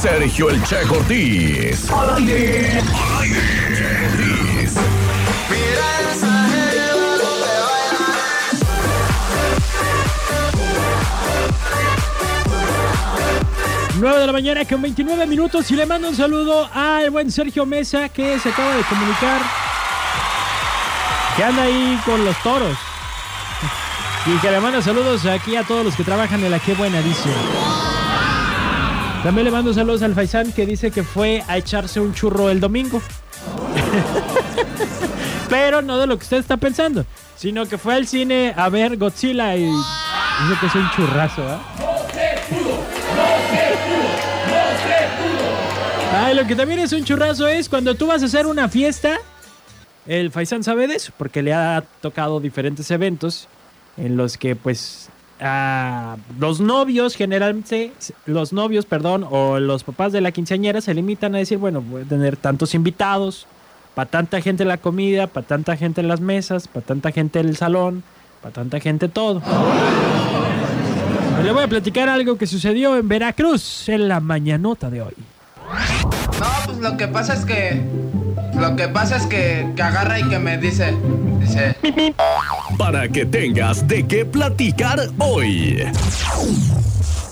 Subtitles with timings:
[0.00, 1.90] Sergio El Che Cortés.
[1.90, 2.80] Al aire.
[2.80, 3.42] Al aire.
[4.00, 4.74] Cortés.
[5.50, 8.08] Mira esa jeva donde baila.
[13.98, 17.66] 9 de la mañana con 29 minutos y le mando un saludo al buen Sergio
[17.66, 19.42] Mesa que se acaba de comunicar
[21.36, 22.78] que anda ahí con los toros.
[24.24, 27.02] Y que le manda saludos aquí a todos los que trabajan en la Qué Buena
[27.02, 27.28] dice.
[29.22, 32.58] También le mando saludos al Faisán que dice que fue a echarse un churro el
[32.58, 33.02] domingo.
[35.50, 37.04] Pero no de lo que usted está pensando,
[37.36, 41.60] sino que fue al cine a ver Godzilla y dice que es un churrazo, ¿ah?
[46.12, 49.18] Ay, lo que también es un churrazo es cuando tú vas a hacer una fiesta.
[50.06, 53.48] El Faisán sabe de eso, porque le ha tocado diferentes eventos
[53.96, 55.10] en los que, pues,
[55.40, 57.92] a los novios, generalmente,
[58.26, 62.02] los novios, perdón, o los papás de la quinceañera se limitan a decir, bueno, voy
[62.02, 63.46] a tener tantos invitados,
[63.94, 68.02] para tanta gente la comida, para tanta gente las mesas, para tanta gente el salón,
[68.42, 69.42] para tanta gente todo.
[71.42, 75.14] Le voy a platicar algo que sucedió en Veracruz en la mañanota de hoy.
[76.38, 77.82] No, pues lo que pasa es que.
[78.58, 80.94] Lo que pasa es que, que agarra y que me dice.
[81.40, 81.76] Dice.
[82.80, 85.84] Para que tengas de qué platicar hoy.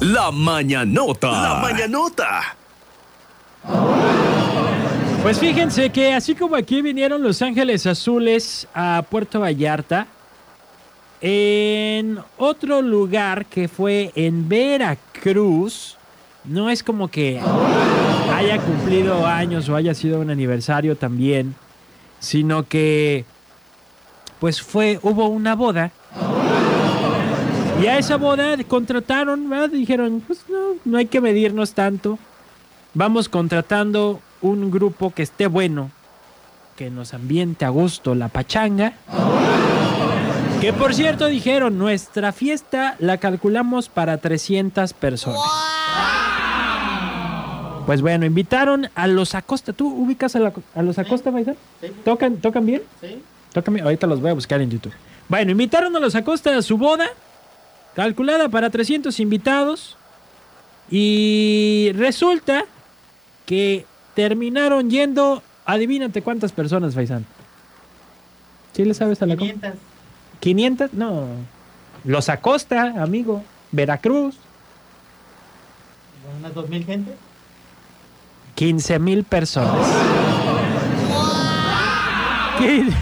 [0.00, 1.30] La mañanota.
[1.30, 2.56] La mañanota.
[5.22, 10.08] Pues fíjense que así como aquí vinieron Los Ángeles Azules a Puerto Vallarta,
[11.20, 15.96] en otro lugar que fue en Veracruz,
[16.44, 17.40] no es como que
[18.34, 21.54] haya cumplido años o haya sido un aniversario también,
[22.18, 23.24] sino que
[24.40, 25.90] pues fue hubo una boda
[27.82, 29.68] y a esa boda contrataron, ¿verdad?
[29.70, 32.18] dijeron, pues no, no hay que medirnos tanto,
[32.94, 35.90] vamos contratando un grupo que esté bueno,
[36.76, 38.94] que nos ambiente a gusto la pachanga.
[40.60, 45.38] Que por cierto dijeron, nuestra fiesta la calculamos para 300 personas.
[47.84, 49.72] Pues bueno, invitaron a los Acosta.
[49.72, 51.56] ¿Tú ubicas a, la- a los Acosta, Faisal?
[52.04, 52.82] ¿Tocan, ¿Tocan bien?
[53.00, 53.22] Sí.
[53.60, 54.92] Ahorita los voy a buscar en YouTube.
[55.28, 57.06] Bueno, invitaron a los Acosta a su boda,
[57.94, 59.96] calculada para 300 invitados.
[60.90, 62.64] Y resulta
[63.44, 67.26] que terminaron yendo, adivínate cuántas personas, Faisán.
[68.72, 69.72] ¿Sí le sabes a la com- 500.
[70.40, 71.26] 500, no.
[72.04, 73.42] Los Acosta, amigo.
[73.72, 74.36] Veracruz.
[76.38, 77.14] Unas 2000 gente.
[78.54, 79.86] 15 mil personas.
[82.58, 82.94] Quin-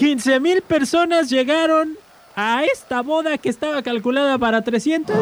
[0.00, 1.98] 15 mil personas llegaron
[2.34, 5.14] a esta boda que estaba calculada para 300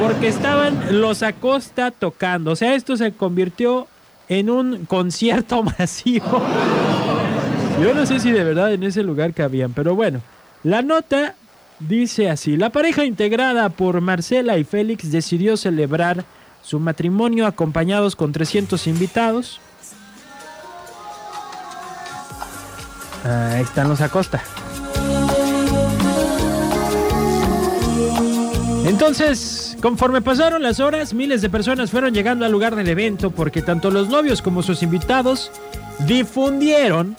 [0.00, 2.52] porque estaban los Acosta tocando.
[2.52, 3.88] O sea, esto se convirtió
[4.28, 6.44] en un concierto masivo.
[7.82, 10.20] Yo no sé si de verdad en ese lugar cabían, pero bueno.
[10.62, 11.34] La nota
[11.80, 12.56] dice así.
[12.56, 16.24] La pareja integrada por Marcela y Félix decidió celebrar
[16.62, 19.60] su matrimonio acompañados con 300 invitados.
[23.24, 24.42] Ahí están los Acosta.
[28.84, 33.62] Entonces, conforme pasaron las horas, miles de personas fueron llegando al lugar del evento porque
[33.62, 35.52] tanto los novios como sus invitados
[36.06, 37.16] difundieron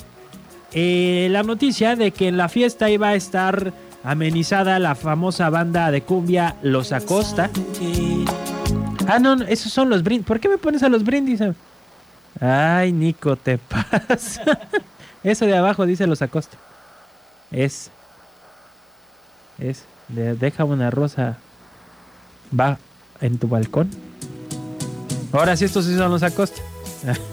[0.74, 5.90] eh, la noticia de que en la fiesta iba a estar amenizada la famosa banda
[5.92, 7.50] de cumbia Los Acosta.
[9.08, 10.28] Ah, no, esos son los brindis.
[10.28, 11.40] ¿Por qué me pones a los brindis?
[12.42, 13.58] Ay, Nico, te
[14.08, 14.60] pasa.
[15.24, 16.58] Eso de abajo dice Los Acosta.
[17.52, 17.90] Es.
[19.60, 19.86] Es.
[20.10, 21.38] de- deja una rosa.
[22.58, 22.78] Va
[23.22, 23.90] en tu balcón.
[25.32, 26.62] Ahora sí, estos sí son Los Acosta.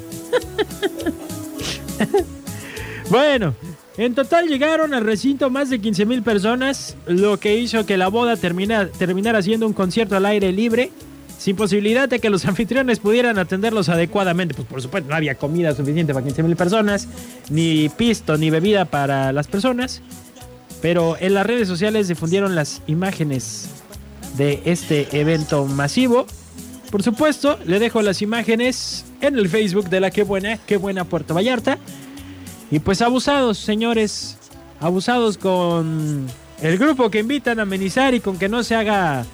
[3.11, 3.55] Bueno,
[3.97, 8.07] en total llegaron al recinto más de 15 mil personas, lo que hizo que la
[8.09, 10.93] boda termina- terminara siendo un concierto al aire libre,
[11.41, 14.55] sin posibilidad de que los anfitriones pudieran atenderlos adecuadamente.
[14.55, 17.09] Pues por supuesto no había comida suficiente para 15 mil personas,
[17.49, 20.03] ni pisto, ni bebida para las personas.
[20.83, 23.69] Pero en las redes sociales difundieron las imágenes
[24.37, 26.27] de este evento masivo.
[26.91, 31.05] Por supuesto, le dejo las imágenes en el Facebook de la Qué Buena, Qué Buena
[31.05, 31.79] Puerto Vallarta.
[32.71, 34.37] Y pues abusados, señores.
[34.81, 36.27] Abusados con
[36.61, 39.25] el grupo que invitan a amenizar y con que no se haga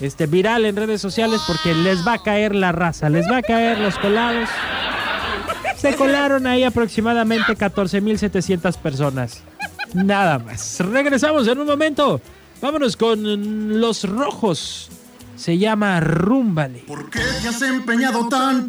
[0.00, 3.42] este viral en redes sociales porque les va a caer la raza, les va a
[3.42, 4.48] caer los colados.
[5.76, 9.42] Se colaron ahí aproximadamente 14.700 personas.
[9.94, 10.80] Nada más.
[10.80, 12.20] Regresamos en un momento.
[12.60, 14.90] Vámonos con los rojos.
[15.36, 16.80] Se llama Rúmbale.
[16.86, 18.58] ¿Por qué te has empeñado tan